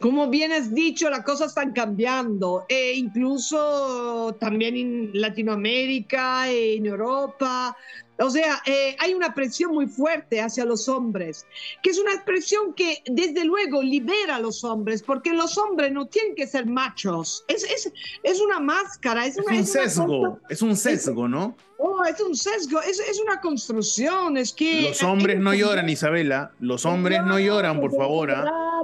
[0.00, 7.76] Como bien has dicho, las cosas están cambiando, e incluso también en Latinoamérica, en Europa.
[8.18, 11.46] O sea, eh, hay una presión muy fuerte hacia los hombres,
[11.82, 16.06] que es una presión que desde luego libera a los hombres, porque los hombres no
[16.06, 17.44] tienen que ser machos.
[17.48, 21.56] Es, es, es una máscara, es, un sesgo, es un sesgo, ¿no?
[21.76, 24.82] Oh, es un sesgo, es, es, una construcción, es que...
[24.82, 28.30] Los hombres no lloran, Isabela, los hombres no lloran, por favor.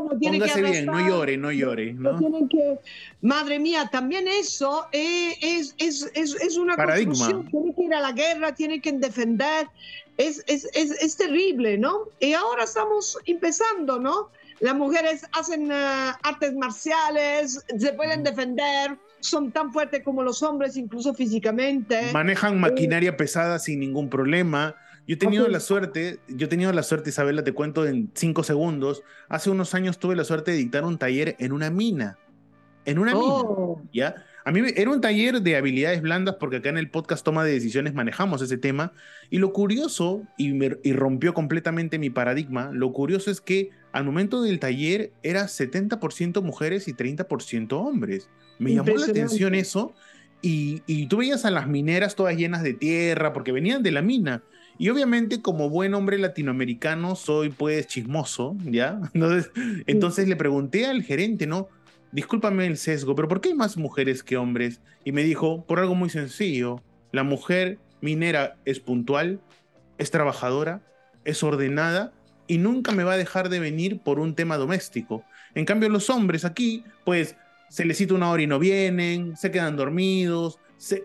[0.09, 1.93] Póngase bien, no llore, no llore.
[1.93, 2.19] ¿no?
[2.49, 2.79] Que...
[3.23, 7.15] Madre mía, también eso es, es, es, es una Paradigma.
[7.15, 9.69] construcción, tiene que ir a la guerra, tiene que defender,
[10.17, 12.09] es, es, es, terrible, ¿no?
[12.21, 14.31] Y ahora estamos empezando, ¿no?
[14.61, 20.77] Las mujeres hacen uh, artes marciales, se pueden defender, son tan fuertes como los hombres,
[20.77, 22.13] incluso físicamente.
[22.13, 24.77] Manejan maquinaria pesada sin ningún problema.
[25.07, 28.43] Yo he tenido la suerte, yo he tenido la suerte, Isabela, te cuento en cinco
[28.43, 29.03] segundos.
[29.29, 32.19] Hace unos años tuve la suerte de dictar un taller en una mina.
[32.85, 33.79] En una oh.
[33.79, 33.91] mina.
[33.93, 34.25] ¿Ya?
[34.45, 37.53] A mí era un taller de habilidades blandas porque acá en el podcast Toma de
[37.53, 38.93] Decisiones manejamos ese tema.
[39.31, 40.57] Y lo curioso, y,
[40.89, 46.43] y rompió completamente mi paradigma, lo curioso es que al momento del taller era 70%
[46.43, 48.29] mujeres y 30% hombres.
[48.59, 49.95] Me llamó la atención eso.
[50.43, 54.03] Y, y, tú veías a las mineras todas llenas de tierra porque venían de la
[54.03, 54.43] mina.
[54.79, 59.01] Y obviamente como buen hombre latinoamericano soy pues chismoso, ¿ya?
[59.15, 59.51] Entonces,
[59.87, 61.69] entonces le pregunté al gerente, ¿no?
[62.13, 64.81] Discúlpame el sesgo, pero ¿por qué hay más mujeres que hombres?
[65.05, 69.41] Y me dijo, por algo muy sencillo, la mujer minera es puntual,
[69.99, 70.83] es trabajadora,
[71.25, 72.13] es ordenada
[72.47, 75.25] y nunca me va a dejar de venir por un tema doméstico.
[75.55, 77.37] En cambio, los hombres aquí, pues
[77.69, 81.03] se les cita una hora y no vienen, se quedan dormidos, se,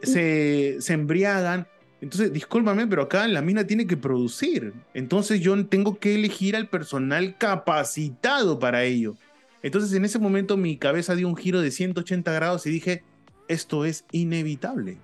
[0.79, 1.67] se, embriagan.
[2.01, 4.73] Entonces, discúlpame, pero acá la mina tiene que producir.
[4.93, 9.15] Entonces yo tengo que elegir al personal capacitado para ello.
[9.61, 13.03] Entonces en ese momento mi cabeza dio un giro de 180 grados y dije,
[13.47, 14.97] esto es inevitable.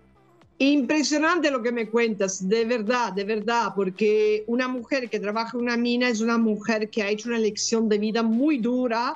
[0.60, 5.64] Impresionante lo que me cuentas, de verdad, de verdad, porque una mujer que trabaja en
[5.64, 9.16] una mina es una mujer que ha hecho una elección de vida muy dura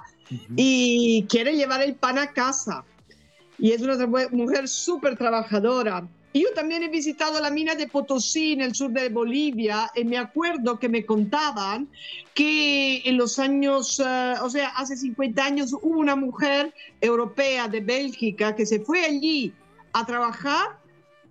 [0.55, 2.83] y quiere llevar el pan a casa.
[3.57, 6.07] Y es una mujer súper trabajadora.
[6.39, 10.17] Yo también he visitado la mina de Potosí en el sur de Bolivia y me
[10.17, 11.89] acuerdo que me contaban
[12.33, 17.81] que en los años, eh, o sea, hace 50 años hubo una mujer europea de
[17.81, 19.53] Bélgica que se fue allí
[19.93, 20.80] a trabajar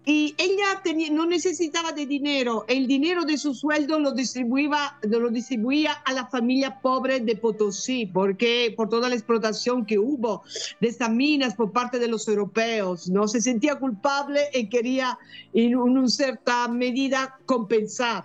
[0.06, 5.28] y ella tenía, no necesitaba de dinero, el dinero de su sueldo lo distribuía, lo
[5.28, 10.42] distribuía a la familia pobre de Potosí, porque por toda la explotación que hubo
[10.80, 13.28] de estas minas por parte de los europeos, ¿no?
[13.28, 15.18] Se sentía culpable y quería
[15.52, 18.24] en una cierta medida compensar.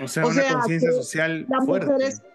[0.00, 2.27] O sea, una conciencia social fuerte.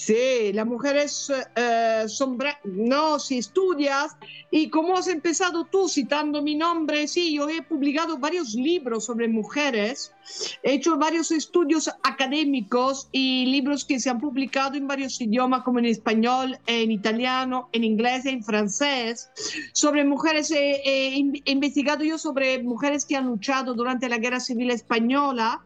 [0.00, 2.38] Sí, las mujeres eh, son...
[2.64, 4.16] No, si estudias,
[4.50, 9.28] y como has empezado tú citando mi nombre, sí, yo he publicado varios libros sobre
[9.28, 10.14] mujeres,
[10.62, 15.80] he hecho varios estudios académicos y libros que se han publicado en varios idiomas, como
[15.80, 19.28] en español, en italiano, en inglés, en francés,
[19.74, 20.50] sobre mujeres.
[20.50, 25.62] he investigado yo sobre mujeres que han luchado durante la Guerra Civil Española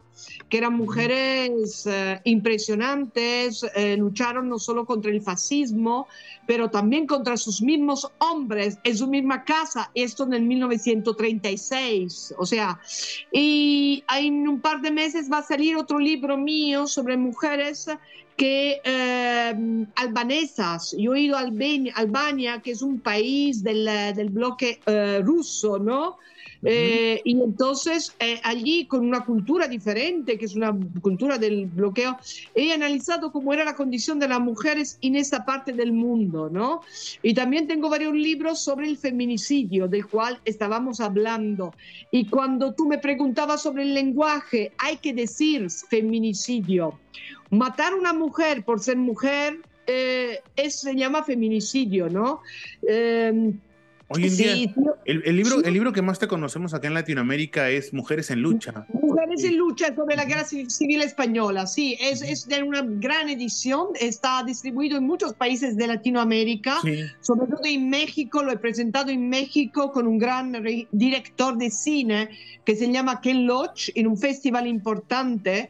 [0.49, 6.07] que eran mujeres eh, impresionantes, eh, lucharon no solo contra el fascismo,
[6.45, 12.35] pero también contra sus mismos hombres en su misma casa, esto en el 1936.
[12.37, 12.79] O sea,
[13.31, 17.87] y en un par de meses va a salir otro libro mío sobre mujeres
[18.37, 20.95] que eh, albanesas.
[20.97, 24.79] Yo he ido a Albania, que es un país del, del bloque
[25.23, 26.17] ruso, ¿no?
[26.67, 32.17] Eh, y entonces eh, allí con una cultura diferente, que es una cultura del bloqueo,
[32.55, 36.81] he analizado cómo era la condición de las mujeres en esa parte del mundo, ¿no?
[37.21, 41.73] Y también tengo varios libros sobre el feminicidio, del cual estábamos hablando.
[42.09, 46.97] Y cuando tú me preguntabas sobre el lenguaje, hay que decir feminicidio.
[47.51, 52.41] Matar a una mujer por ser mujer eh, es, se llama feminicidio, ¿no?
[54.07, 54.53] Hoy en día,
[55.05, 58.85] el, libro, el libro que más te conocemos acá en Latinoamérica es Mujeres en Lucha.
[58.93, 63.87] Mujeres en Lucha sobre la Guerra Civil Española, sí, es, es de una gran edición,
[63.99, 66.81] está distribuido en muchos países de Latinoamérica,
[67.19, 70.53] sobre todo en México, lo he presentado en México con un gran
[70.91, 72.29] director de cine
[72.63, 75.69] que se llama Ken Loach en un festival importante.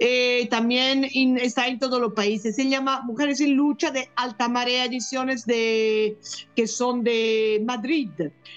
[0.00, 1.04] Eh, también
[1.40, 2.56] está en todos los países.
[2.56, 6.18] Se llama Mujeres en Lucha de Alta Marea Ediciones de,
[6.56, 8.10] que son de Madrid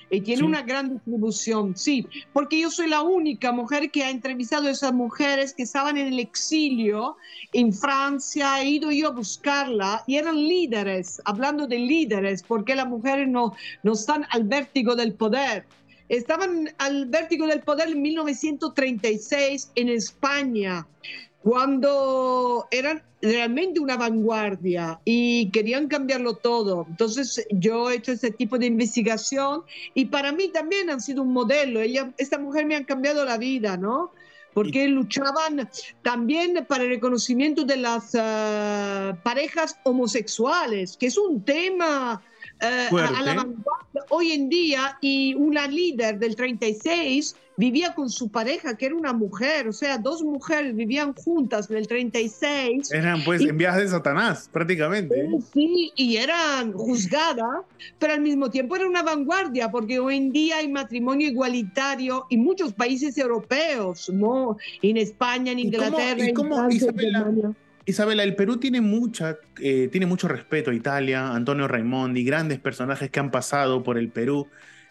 [0.09, 4.67] y tiene una gran distribución, sí, porque yo soy la única mujer que ha entrevistado
[4.67, 7.17] a esas mujeres que estaban en el exilio
[7.53, 12.87] en Francia, he ido yo a buscarla y eran líderes, hablando de líderes, porque las
[12.87, 15.65] mujeres no, no están al vértigo del poder.
[16.09, 20.87] Estaban al vértigo del poder en 1936 en España
[21.47, 26.85] cuando eran realmente una vanguardia y querían cambiarlo todo.
[26.89, 31.31] Entonces yo he hecho ese tipo de investigación y para mí también han sido un
[31.31, 31.79] modelo.
[31.79, 34.11] Ella, esta mujer me ha cambiado la vida, ¿no?
[34.53, 35.69] Porque luchaban
[36.01, 42.21] también para el reconocimiento de las ah, parejas homosexuales, que es un tema
[42.61, 48.29] eh, a la vanguardia hoy en día y una líder del 36 vivía con su
[48.29, 52.91] pareja, que era una mujer, o sea, dos mujeres vivían juntas en el 36.
[52.91, 55.27] Eran pues en viajes de Satanás, prácticamente.
[55.53, 57.65] Sí, y eran juzgadas,
[57.97, 62.43] pero al mismo tiempo era una vanguardia, porque hoy en día hay matrimonio igualitario en
[62.43, 64.57] muchos países europeos, ¿no?
[64.83, 67.55] En España, en Inglaterra, en Francia, en Alemania.
[67.87, 73.09] Isabela, el Perú tiene, mucha, eh, tiene mucho respeto a Italia, Antonio Raimondi, grandes personajes
[73.09, 74.47] que han pasado por el Perú.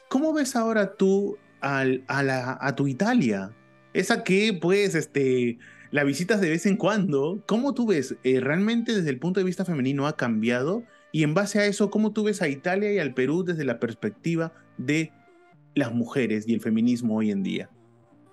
[0.09, 3.51] ¿Cómo ves ahora tú a, tu Italia?
[3.93, 5.59] Esa que, pues, este,
[5.91, 7.43] la visitas de vez en cuando.
[7.45, 8.17] ¿Cómo tú ves?
[8.25, 10.83] Eh, ¿Realmente desde el punto de vista femenino ha cambiado?
[11.13, 13.79] Y en base a eso, ¿cómo tú ves a Italia y al Perú desde la
[13.79, 15.13] perspectiva de
[15.75, 17.69] las mujeres y el feminismo hoy en día?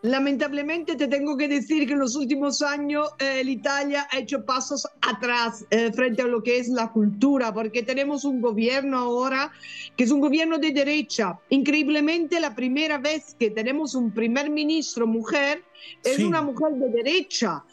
[0.03, 4.85] Lamentablemente te tengo que decir que en los últimos años eh, Italia ha hecho pasos
[5.01, 9.53] atrás eh, frente a lo que es la cultura, porque tenemos un gobierno ahora
[9.95, 11.39] que es un gobierno de derecha.
[11.49, 15.63] Increíblemente, la primera vez que tenemos un primer ministro mujer
[16.03, 17.63] es una mujer de derecha,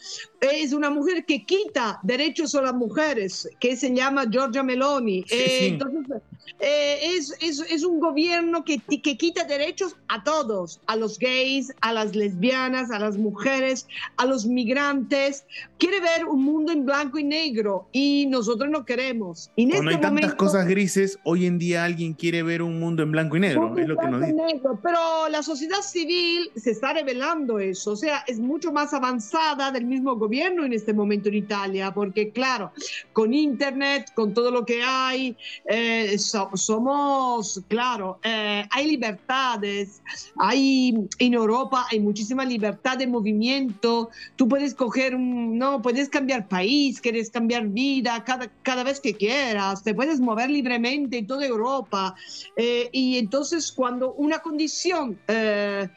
[0.40, 5.24] es una mujer que quita derechos a las mujeres, que se llama Giorgia Meloni.
[5.30, 6.22] Eh, entonces,
[6.58, 11.72] eh, es, es, es, un gobierno que, que quita derechos a todos, a los gays,
[11.80, 13.86] a las lesbianas, a las mujeres,
[14.16, 15.44] a los migrantes.
[15.78, 19.50] Quiere ver un mundo en blanco y negro y nosotros no queremos.
[19.56, 23.02] Y Cuando este hay tantas cosas grises, hoy en día alguien quiere ver un mundo
[23.02, 24.60] en blanco y negro, es lo que nos dice.
[24.82, 29.84] pero la sociedad civil se está revelando eso, o sea, es mucho más avanzada del
[29.84, 32.72] mismo gobierno en este momento en Italia, porque claro,
[33.12, 35.36] con Internet, con todo lo que hay,
[35.66, 36.16] eh,
[36.54, 40.02] somos, claro, eh, hay libertades,
[40.38, 47.00] hay en Europa hay muchísima libertad de movimiento, tú puedes coger, no, puedes cambiar país,
[47.00, 52.14] quieres cambiar vida cada, cada vez que quieras, te puedes mover libremente en toda Europa.
[52.56, 55.18] Eh, y entonces cuando una condición...
[55.28, 55.88] Eh,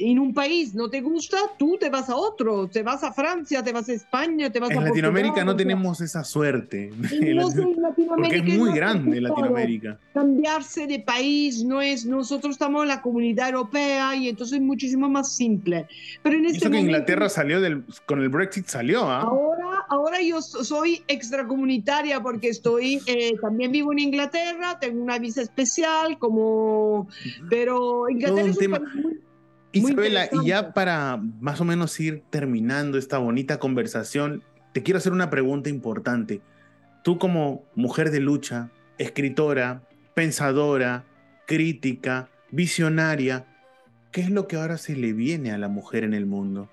[0.00, 3.62] en un país no te gusta, tú te vas a otro, te vas a Francia,
[3.62, 6.92] te vas a España, te vas en a Latinoamérica no tenemos esa suerte.
[8.08, 9.98] porque es muy grande Latinoamérica.
[10.14, 15.08] Cambiarse de país no es, nosotros estamos en la comunidad europea y entonces es muchísimo
[15.08, 15.86] más simple.
[16.22, 19.22] Pero en este Eso que Inglaterra salió del, con el Brexit salió, ¿ah?
[19.22, 25.42] Ahora, ahora yo soy extracomunitaria porque estoy, eh, también vivo en Inglaterra, tengo una visa
[25.42, 27.08] especial, como,
[27.48, 28.80] pero Inglaterra es un tema.
[28.94, 29.20] Muy,
[29.72, 34.42] Isabela, y ya para más o menos ir terminando esta bonita conversación,
[34.72, 36.40] te quiero hacer una pregunta importante.
[37.04, 39.82] Tú como mujer de lucha, escritora,
[40.14, 41.04] pensadora,
[41.46, 43.46] crítica, visionaria,
[44.10, 46.68] ¿qué es lo que ahora se le viene a la mujer en el mundo?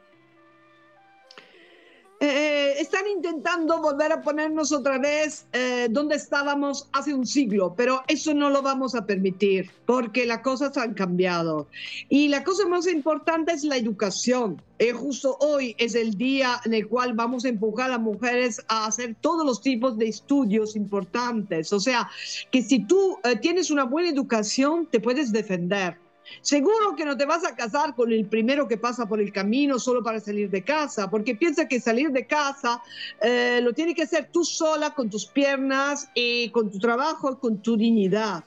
[2.87, 8.01] Eh, están intentando volver a ponernos otra vez eh, donde estábamos hace un siglo, pero
[8.07, 11.67] eso no lo vamos a permitir porque las cosas han cambiado.
[12.09, 14.61] Y la cosa más importante es la educación.
[14.79, 18.85] Eh, justo hoy es el día en el cual vamos a empujar a mujeres a
[18.85, 21.73] hacer todos los tipos de estudios importantes.
[21.73, 22.09] O sea,
[22.51, 25.97] que si tú tienes una buena educación, te puedes defender
[26.41, 29.79] Seguro que no te vas a casar con el primero que pasa por el camino
[29.79, 32.81] solo para salir de casa, porque piensa que salir de casa
[33.21, 37.61] eh, lo tienes que hacer tú sola, con tus piernas, y con tu trabajo, con
[37.61, 38.43] tu dignidad.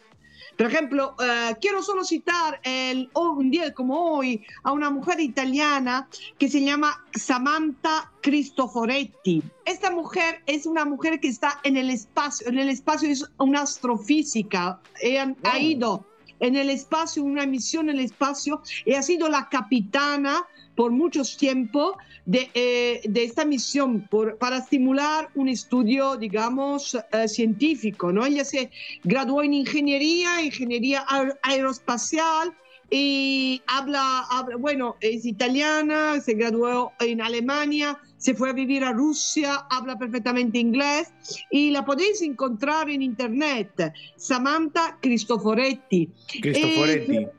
[0.57, 6.07] Por ejemplo, eh, quiero solo citar el, un día como hoy a una mujer italiana
[6.39, 9.43] que se llama Samantha Cristoforetti.
[9.65, 13.63] Esta mujer es una mujer que está en el espacio, en el espacio es una
[13.63, 14.81] astrofísica.
[15.01, 16.05] Ella ha ido
[16.41, 21.23] en el espacio, una misión en el espacio, y ha sido la capitana por mucho
[21.39, 28.13] tiempo de, eh, de esta misión por, para estimular un estudio, digamos, eh, científico.
[28.13, 28.25] ¿no?
[28.25, 28.71] Ella se
[29.05, 31.05] graduó en ingeniería, ingeniería
[31.43, 32.55] aeroespacial,
[32.91, 38.93] y habla, habla, bueno, es italiana, se graduó en Alemania, se fue a vivir a
[38.93, 41.13] Rusia, habla perfectamente inglés
[41.51, 46.11] y la podéis encontrar en internet, Samantha Cristoforetti.
[46.43, 47.17] Cristoforetti.
[47.17, 47.31] Eh,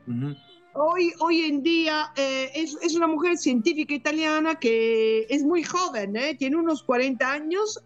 [0.74, 6.16] hoy, hoy en día eh, es, es, una mujer científica italiana que es muy joven,
[6.16, 6.34] ¿eh?
[6.34, 7.80] tiene unos 40 años,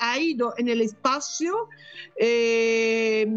[0.00, 1.68] ha ido en el espacio.
[2.16, 3.28] es,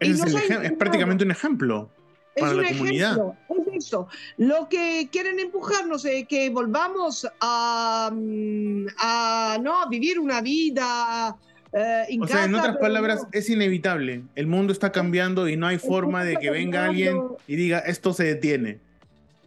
[0.00, 1.90] es prácticamente un ejemplo
[2.36, 4.08] es un ejemplo, es eso.
[4.36, 9.88] Lo que quieren empujarnos es que volvamos a, mm, a, ¿no?
[9.88, 11.36] vivir una vida
[11.72, 14.22] eh, en o sea, en otras palabras, es inevitable.
[14.34, 18.12] El mundo está cambiando y no hay forma de que venga alguien y diga esto
[18.12, 18.78] se detiene.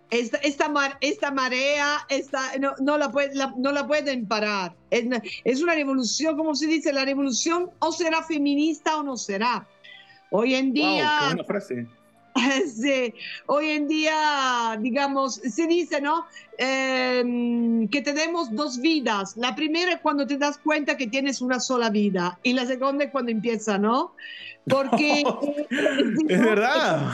[0.10, 4.74] Esta, esta, esta marea esta, no, no, la puede, no la pueden parar.
[4.90, 5.06] Es,
[5.44, 9.68] es, una revolución, como se dice, la revolución o será feminista o no será.
[10.32, 11.18] Hoy en día...
[11.20, 11.99] qué buena frase
[12.80, 13.14] Sí,
[13.46, 16.26] hoy en día, digamos, se dice, ¿no?
[16.58, 19.36] Em, que tenemos dos vidas.
[19.38, 23.06] La primera es cuando te das cuenta que tienes una sola vida y la segunda
[23.06, 24.14] es cuando empieza, ¿no?
[24.68, 25.24] Porque...
[26.30, 27.14] es verdad.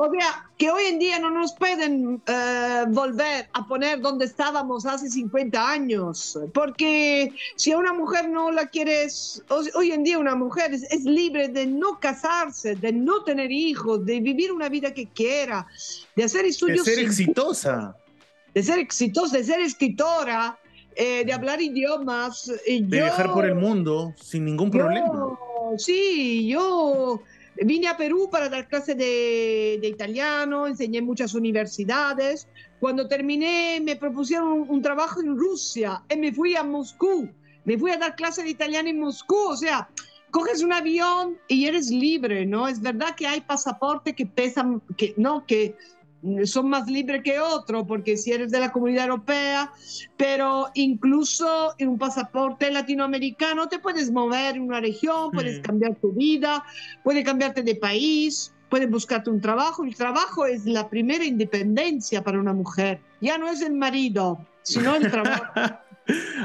[0.00, 4.86] O sea, que hoy en día no nos pueden eh, volver a poner donde estábamos
[4.86, 10.36] hace 50 años, porque si a una mujer no la quieres, hoy en día una
[10.36, 15.08] mujer es, libre de no casarse, de no tener hijos, de vivir una vida que
[15.08, 15.66] quiera,
[16.14, 16.84] de hacer estudios.
[16.84, 17.96] De ser exitosa.
[18.54, 20.60] De ser exitosa, de ser escritora,
[20.94, 22.46] eh, de hablar idiomas.
[22.46, 25.36] de viajar por el mundo sin ningún problema.
[25.76, 27.20] Sí, yo
[27.60, 32.46] Vine a Perú para dar clases de, italiano, enseñé en muchas universidades.
[32.78, 37.28] Cuando terminé me propusieron un, trabajo en Rusia y me fui a Moscú.
[37.64, 39.48] Me fui a dar clases de italiano en Moscú.
[39.48, 39.88] O sea,
[40.30, 42.68] coges un avión y eres libre, ¿no?
[42.68, 45.76] Es verdad que hay pasaportes que pesan, que no, que
[46.44, 49.72] son más libres que otros, porque si eres de la comunidad europea,
[50.16, 56.12] pero incluso en un pasaporte latinoamericano te puedes mover en una región, puedes cambiar tu
[56.12, 56.64] vida,
[57.04, 59.84] puedes cambiarte de país, puedes buscarte un trabajo.
[59.84, 63.00] El trabajo es la primera independencia para una mujer.
[63.20, 65.44] Ya no es el marido, sino el trabajo.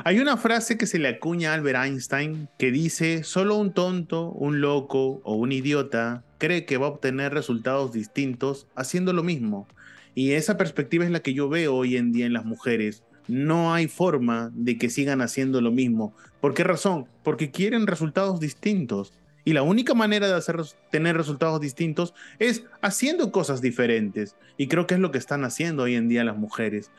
[0.03, 4.29] Hay una frase que se le acuña a Albert Einstein que dice, solo un tonto,
[4.31, 9.65] un loco o un idiota cree que va a obtener resultados distintos haciendo lo mismo.
[10.13, 13.01] Y esa perspectiva es la que yo veo hoy en día en las mujeres.
[13.29, 16.13] No hay forma de que sigan haciendo lo mismo.
[16.41, 17.07] ¿Por qué razón?
[17.23, 19.13] Porque quieren resultados distintos.
[19.45, 20.57] Y la única manera de hacer,
[20.91, 24.35] tener resultados distintos es haciendo cosas diferentes.
[24.57, 26.91] Y creo que es lo que están haciendo hoy en día las mujeres.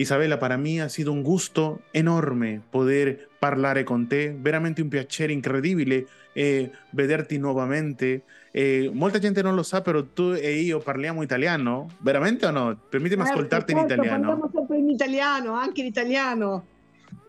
[0.00, 5.32] Isabela, para mí ha sido un gusto enorme poder parlare con te, veramente un piacere
[5.32, 8.22] incredibile eh, vederti nuovamente.
[8.50, 12.78] Eh, molta gente non lo sa, però tu e io parliamo italiano, veramente o no?
[12.88, 14.26] Permettimi certo, ascoltarti certo, in italiano.
[14.26, 16.66] Parliamo sempre in italiano, anche in italiano.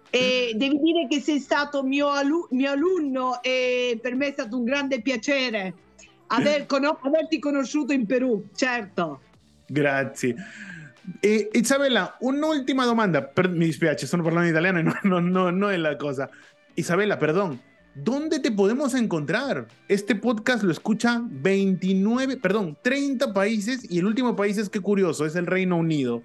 [0.09, 4.57] E devi dire che sei stato mio, alu- mio alunno e per me è stato
[4.57, 5.73] un grande piacere
[6.27, 9.21] aver con- averti conosciuto in Perù, certo.
[9.67, 10.35] Grazie.
[11.19, 13.23] E, Isabella, un'ultima domanda.
[13.23, 16.29] Per, mi dispiace, sono parlando in italiano e no, no, no, no è la cosa.
[16.75, 17.59] Isabella, perdón.
[17.93, 19.67] ¿Dónde te podemos encontrar?
[19.89, 25.25] Este podcast lo escucha 29, perdón, 30 países y el último país es que curioso,
[25.25, 26.23] es el Reino Unido.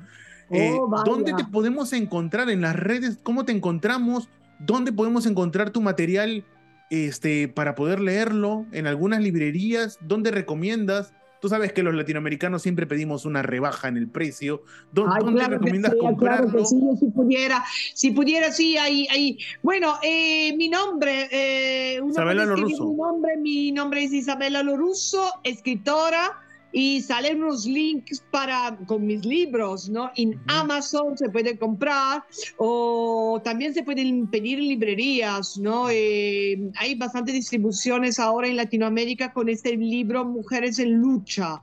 [0.50, 3.18] Eh, oh, ¿Dónde te podemos encontrar en las redes?
[3.20, 4.28] ¿Cómo te encontramos?
[4.60, 6.44] ¿Dónde podemos encontrar tu material
[6.88, 8.64] este, para poder leerlo?
[8.70, 9.98] ¿En algunas librerías?
[10.00, 11.12] ¿Dónde recomiendas?
[11.46, 14.64] Tú sabes que los latinoamericanos siempre pedimos una rebaja en el precio.
[14.90, 16.64] ¿Dónde, recomiendas comprarlo?
[16.64, 19.38] sí, si pudiera, si pudiera, sí, ahí, ahí.
[19.62, 22.88] Bueno, eh, mi nombre, eh, Isabela Loruso.
[22.90, 26.36] Mi nombre, mi nombre es Isabela Loruso, escritora
[26.78, 30.10] y salen unos links para con mis libros, ¿no?
[30.14, 32.22] En Amazon se puede comprar
[32.58, 35.88] o también se pueden pedir en librerías, ¿no?
[35.90, 41.62] Eh, hay bastante distribuciones ahora en Latinoamérica con este libro Mujeres en Lucha.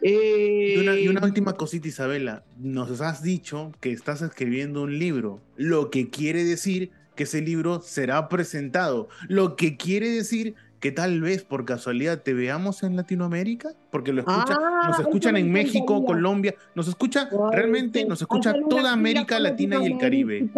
[0.00, 2.42] y, una, y, una, eh, última cosita, Isabela.
[2.56, 7.82] Nos has dicho que estás escribiendo un libro, lo que quiere decir que ese libro
[7.82, 13.70] será presentado, lo que quiere decir que tal vez por casualidad te veamos en Latinoamérica,
[13.90, 18.92] porque lo escuchan, ah, nos escuchan en México, Colombia, nos escucha, realmente nos escucha toda
[18.92, 20.48] América Latina y el Caribe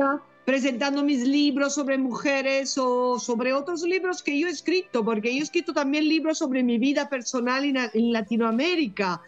[0.48, 5.40] presentando mis libros sobre mujeres o sobre otros libros que yo he escrito, porque yo
[5.40, 9.20] he escrito también libros sobre mi vida personal en, Latinoamérica,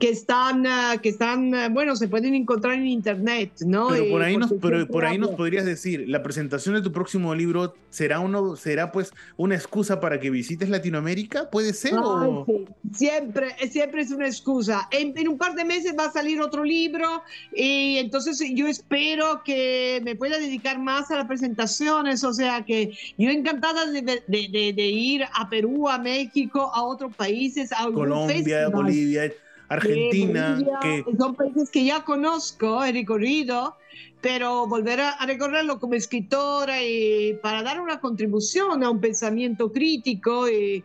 [0.00, 3.88] que están, ah, que están, ah, bueno, se pueden encontrar en internet, ¿no?
[3.90, 7.34] Pero por ahí, nos, pero por ahí nos podrías decir, la presentación de tu próximo
[7.34, 11.92] libro será uno, será pues una excusa para que visites Latinoamérica, ¿puede ser?
[11.98, 12.46] o...
[12.94, 14.88] Siempre, siempre es una excusa.
[14.90, 17.22] En, en un par de meses va a salir otro libro
[17.54, 22.96] y entonces yo espero que me pueda dedicar más a las presentaciones, o sea que
[23.18, 28.68] yo encantada de, de, de, ir a Perú, a México, a otros países, a Colombia,
[28.68, 29.32] Bolivia,
[29.68, 30.58] Argentina.
[30.80, 31.04] que...
[31.18, 33.76] Son países que ya conozco, he recorrido,
[34.20, 40.48] pero volver a, recorrerlo como escritora y para dar una contribución a un pensamiento crítico
[40.48, 40.84] y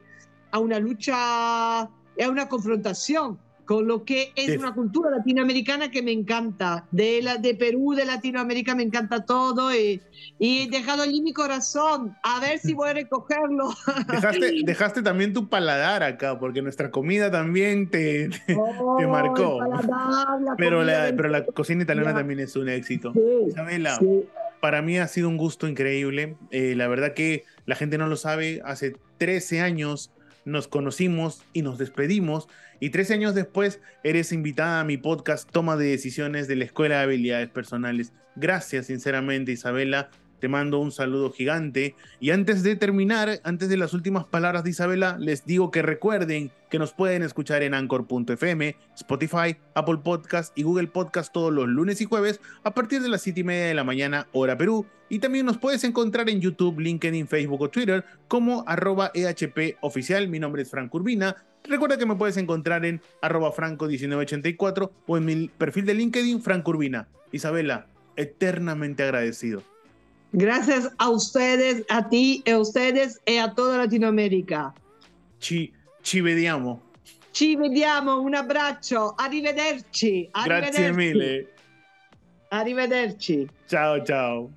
[0.51, 1.89] a una lucha, a
[2.29, 6.85] una confrontación con lo que es una cultura latinoamericana que me encanta.
[6.89, 10.01] De, la, de Perú, de Latinoamérica, me encanta todo y,
[10.39, 12.15] y he dejado allí mi corazón.
[12.23, 13.69] A ver si voy a recogerlo.
[14.09, 19.59] Dejaste, dejaste también tu paladar acá, porque nuestra comida también te, te, oh, marcó.
[20.57, 23.11] pero, la, pero la cocina italiana también es un éxito.
[23.49, 23.99] Isabela,
[24.61, 26.37] para mí ha sido un gusto increíble.
[26.51, 28.61] Eh, la verdad que la gente no lo sabe.
[28.63, 30.13] Hace 13 años
[30.47, 32.47] nos conocimos y nos despedimos
[32.79, 36.95] y 13 años después eres invitada a mi podcast Toma de Decisiones de la Escuela
[36.95, 38.13] de Habilidades Personales.
[38.37, 40.09] Gracias sinceramente Isabela,
[40.39, 41.95] te mando un saludo gigante.
[42.19, 46.51] Y antes de terminar, antes de las últimas palabras de Isabela, les digo que recuerden
[46.69, 52.01] que nos pueden escuchar en anchor.fm, Spotify, Apple Podcast y Google Podcast todos los lunes
[52.01, 54.85] y jueves a partir de las 7 y media de la mañana, hora Perú.
[55.09, 60.27] Y también nos puedes encontrar en YouTube, LinkedIn, Facebook o Twitter como arroba EHP oficial.
[60.27, 61.35] Mi nombre es Frank Urbina.
[61.63, 66.67] Recuerda que me puedes encontrar en arroba franco1984 o en mi perfil de LinkedIn, Frank
[66.67, 67.07] Urbina.
[67.31, 69.63] Isabela, eternamente agradecido.
[70.31, 74.73] Gracias a ustedes, a ti, a ustedes y a toda Latinoamérica.
[75.39, 75.71] Ci,
[76.01, 76.81] ci vediamo.
[77.31, 80.27] Ci vediamo, un abbraccio, arrivederci.
[80.31, 80.81] arrivederci.
[80.81, 81.47] Grazie mille.
[82.49, 83.47] Arrivederci.
[83.67, 84.49] Ciao, ciao.